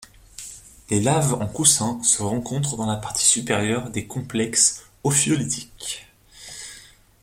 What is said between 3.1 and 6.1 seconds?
supérieure des complexes ophiolitiques.